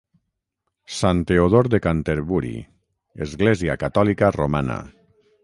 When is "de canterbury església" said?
1.73-3.77